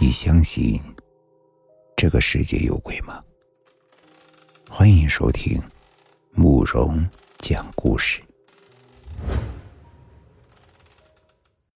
[0.00, 0.80] 你相信
[1.96, 3.20] 这个世界有鬼吗？
[4.70, 5.60] 欢迎收听
[6.30, 7.04] 慕容
[7.40, 8.22] 讲故事。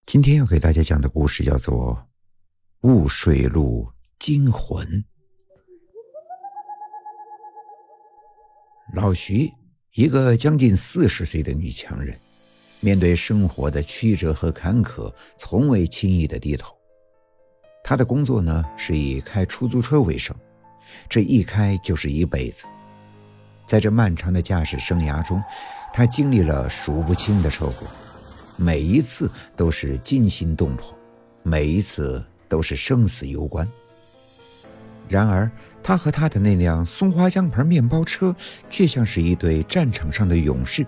[0.06, 2.00] 今天要给大家讲的故事叫做
[2.88, 3.90] 《雾水路
[4.20, 4.86] 惊魂》。
[8.94, 9.50] 老徐，
[9.94, 12.16] 一个将近四十岁的女强人，
[12.78, 16.72] 面对生活的曲折和坎坷，从未轻易的低头。
[17.82, 20.34] 他的工作呢是以开出租车为生，
[21.08, 22.64] 这一开就是一辈子。
[23.66, 25.42] 在这漫长的驾驶生涯中，
[25.92, 27.86] 他经历了数不清的车祸，
[28.56, 30.96] 每一次都是惊心动魄，
[31.42, 33.66] 每一次都是生死攸关。
[35.08, 35.50] 然而，
[35.82, 38.34] 他和他的那辆松花江牌面包车
[38.70, 40.86] 却像是一对战场上的勇士，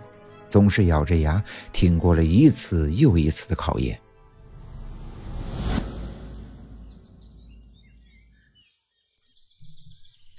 [0.49, 1.43] 总是咬着牙
[1.73, 3.99] 挺过了一次又一次的考验。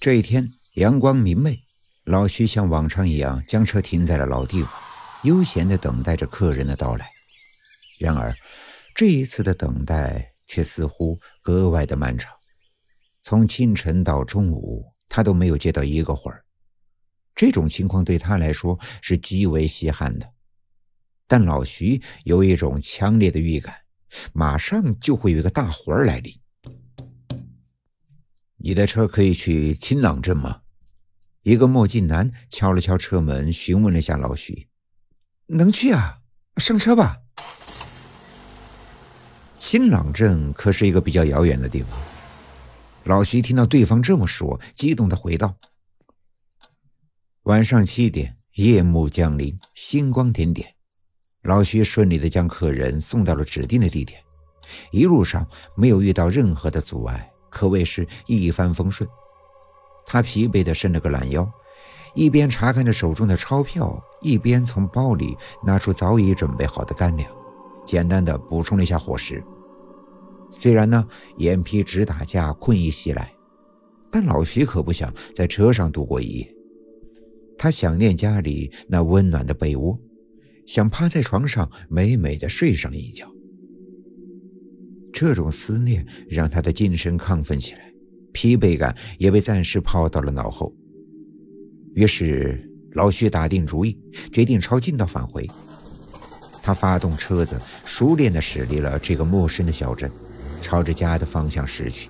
[0.06, 1.64] 这一天阳光明媚，
[2.03, 4.72] 老徐像往常一样将车停在了老地方，
[5.23, 7.09] 悠闲地等待着客人的到来。
[7.98, 8.31] 然而，
[8.94, 12.31] 这一次的等待却似乎格外的漫长。
[13.23, 16.45] 从清晨到中午，他都没有接到一个活儿。
[17.33, 20.33] 这种情况对他来说是极为稀罕的。
[21.26, 23.76] 但老徐有一种强烈的预感，
[24.33, 26.31] 马上就会有一个大活儿来临。
[28.67, 30.61] 你的车可以去青朗镇吗？
[31.44, 34.67] 一个墨镜男敲了敲车门，询问了下老徐
[35.45, 36.17] ：“能去啊，
[36.58, 37.19] 上车吧。”
[39.55, 41.91] 青朗镇可是一个比较遥远的地方。
[43.03, 45.55] 老徐听到对方这么说，激动的回道
[47.45, 50.73] ：“晚上七点，夜幕降临，星光点点。”
[51.45, 54.19] 老徐顺利的将客人送到了指定的地点，
[54.91, 57.30] 一路上没有遇到任何的阻碍。
[57.56, 59.09] 可谓是一帆风顺。
[60.06, 61.50] 他疲惫地伸了个懒腰，
[62.14, 67.32] 一边查看着手中的钞票，一边从包里拿出早已准备好的干粮，
[67.88, 69.42] 简单的补充了一下伙食。
[70.52, 71.08] 虽然呢，
[71.38, 73.33] 眼皮直打架，困意袭来，
[74.11, 76.55] 但老徐可不想在车上度过一夜。
[77.58, 79.98] 他想念家里那温暖的被窝，
[80.67, 83.26] 想趴在床上美美的睡上一觉。
[85.15, 87.80] 这种思念让他的精神亢奋起来，
[88.33, 90.76] 疲惫感也被暂时抛到了脑后。
[91.93, 93.98] 于是老徐打定主意，
[94.33, 95.49] 决定抄近道返回。
[96.61, 100.11] 他发动车子，熟练地驶离了这个陌生的小镇，
[100.61, 102.09] 朝着家的方向驶去。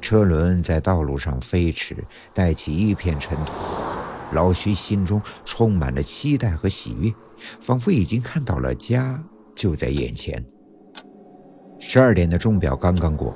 [0.00, 1.96] 车轮在道路上飞驰，
[2.32, 3.50] 带起一片尘土。
[4.32, 7.12] 老徐心中充满了期待和喜悦，
[7.60, 9.20] 仿佛已经看到了家
[9.56, 10.44] 就在眼前。
[11.96, 13.34] 十二点的钟表刚刚过，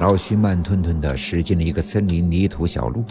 [0.00, 3.04] 老徐慢吞吞地驶进了一个森林泥土小路。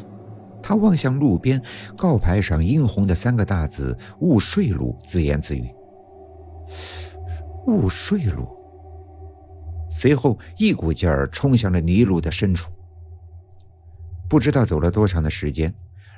[0.60, 1.62] 他望向路边
[1.96, 5.70] 告牌上殷红的三个大字“雾睡路”，自言自语
[7.68, 8.50] ：“雾睡路。”
[9.88, 12.72] 随后一股劲儿冲向了泥路的深处。
[14.28, 15.72] 不知道走了多长的时间，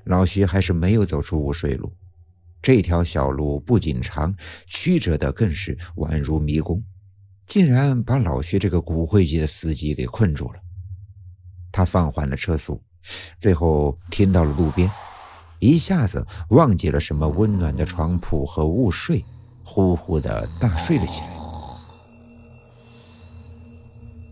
[0.05, 1.91] 老徐还是没有走出雾睡路。
[2.61, 4.33] 这条小路不仅长，
[4.65, 6.81] 曲折的更是宛如迷宫。
[7.49, 10.59] 竟然把老徐这个骨灰级的司机给困住了。
[11.71, 12.79] 他放缓了车速，
[13.39, 14.89] 最后停到了路边，
[15.57, 19.25] 一下子忘记了什么温暖的床铺和午睡，
[19.63, 21.29] 呼呼的大睡了起来。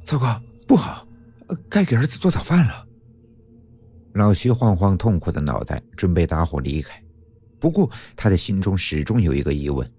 [0.04, 1.04] 糟糕，不好，
[1.68, 2.86] 该给儿子做早饭了。
[4.14, 7.04] 老徐晃晃痛苦的脑袋，准备打火离开。
[7.60, 9.92] 不过他的心中始终有一个疑问：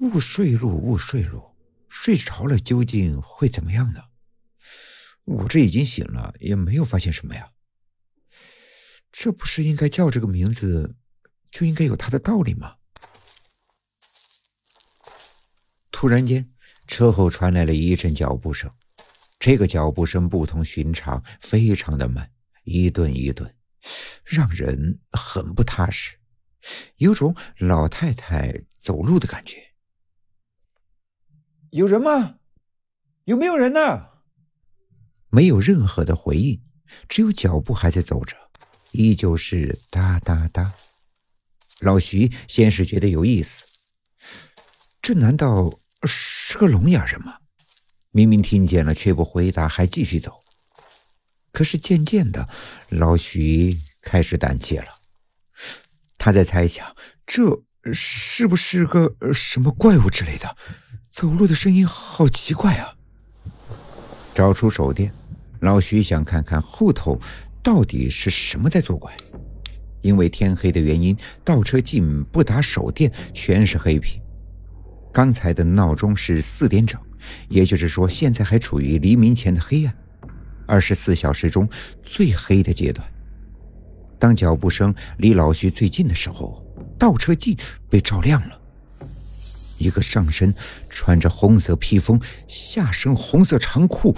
[0.00, 1.42] 午睡路，午睡路。
[1.90, 4.04] 睡着了究竟会怎么样呢？
[5.24, 7.50] 我这已经醒了，也没有发现什么呀。
[9.12, 10.96] 这不是应该叫这个名字，
[11.50, 12.76] 就应该有它的道理吗？
[15.90, 16.50] 突然间，
[16.86, 18.72] 车后传来了一阵脚步声，
[19.38, 22.32] 这个脚步声不同寻常，非常的慢，
[22.64, 23.54] 一顿一顿，
[24.24, 26.16] 让人很不踏实，
[26.96, 29.69] 有种老太太走路的感觉。
[31.70, 32.34] 有人吗？
[33.24, 34.08] 有没有人呢？
[35.28, 36.60] 没有任何的回应，
[37.08, 38.36] 只有脚步还在走着，
[38.90, 40.74] 依旧是哒哒哒。
[41.80, 43.64] 老徐先是觉得有意思，
[45.00, 45.72] 这难道
[46.04, 47.36] 是个聋哑人吗？
[48.10, 50.40] 明明听见了却不回答，还继续走。
[51.52, 52.48] 可是渐渐的，
[52.88, 54.88] 老徐开始胆怯了，
[56.18, 57.62] 他在猜想，这
[57.92, 60.56] 是不是个什么怪物之类的？
[61.10, 62.94] 走路的声音好奇怪啊！
[64.32, 65.12] 找出手电，
[65.58, 67.20] 老徐想看看后头
[67.62, 69.14] 到底是什么在作怪。
[70.02, 71.14] 因为天黑的原因，
[71.44, 74.22] 倒车镜不打手电，全是黑屏。
[75.12, 76.98] 刚才的闹钟是四点整，
[77.48, 79.94] 也就是说，现在还处于黎明前的黑暗，
[80.66, 81.68] 二十四小时中
[82.02, 83.06] 最黑的阶段。
[84.18, 86.64] 当脚步声离老徐最近的时候，
[86.96, 87.56] 倒车镜
[87.90, 88.59] 被照亮了。
[89.80, 90.54] 一个上身
[90.90, 94.14] 穿着红色披风、下身红色长裤，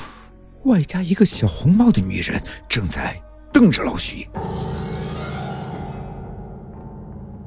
[0.65, 3.17] 外加一个小红帽的女人，正在
[3.53, 4.29] 瞪着老徐。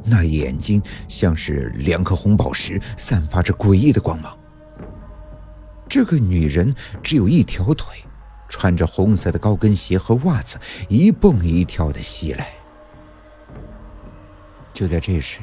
[0.06, 4.38] 那眼睛像是两颗红宝石，散发着诡异的光芒。
[5.90, 6.74] 这个女人
[7.04, 7.94] 只有一条腿，
[8.48, 10.58] 穿着红色的高跟鞋和袜子，
[10.88, 12.48] 一蹦一跳的袭来。
[14.72, 15.42] 就在这时，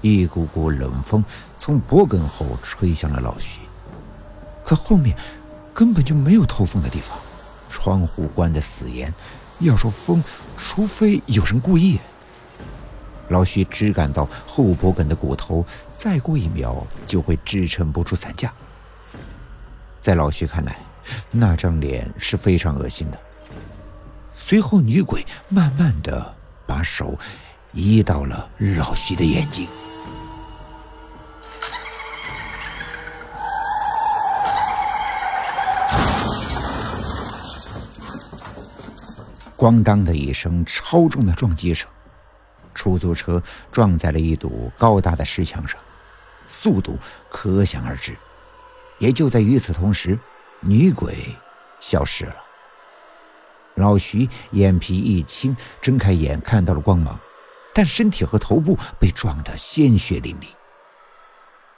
[0.00, 1.24] 一股股冷风
[1.56, 3.60] 从脖梗后吹向了老徐，
[4.64, 5.16] 可后面
[5.74, 7.18] 根本就没有透风的地方，
[7.68, 9.12] 窗户关得死严。
[9.60, 10.22] 要说风，
[10.56, 11.98] 除非有人故意。
[13.28, 15.66] 老徐只感到后脖梗的骨头
[15.98, 18.52] 再过一秒就会支撑不住伞架。
[20.00, 20.78] 在老徐看来，
[21.30, 23.18] 那张脸是非常恶心的。
[24.32, 26.34] 随后，女鬼慢慢的
[26.66, 27.18] 把手
[27.72, 28.48] 移到了
[28.78, 29.66] 老徐的眼睛，
[39.58, 41.90] 咣当的一声超重的撞击声。
[42.74, 45.80] 出租车撞在了一堵高大的石墙上，
[46.46, 46.96] 速度
[47.28, 48.16] 可想而知。
[49.00, 50.16] 也就在与此同时，
[50.60, 51.16] 女鬼
[51.80, 52.36] 消失了。
[53.74, 57.18] 老徐眼皮一轻，睁开眼看到了光芒，
[57.74, 60.46] 但身体和头部被撞得鲜血淋漓。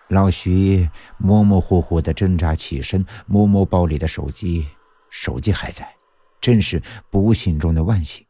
[0.09, 4.69] 老徐模模糊糊的挣扎起身，摸摸包里的手机，
[5.09, 5.95] 手机还在，
[6.41, 8.27] 真是不幸中的万幸。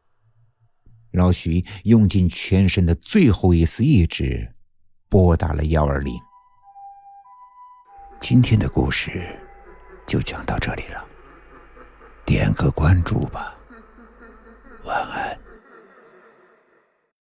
[1.12, 4.54] 老徐用尽全身的最后一丝意志，
[5.08, 6.14] 拨打了幺二零。
[8.20, 9.38] 今天的故事
[10.06, 11.04] 就讲到这里了，
[12.24, 13.56] 点个关注吧，
[14.84, 15.50] 晚安。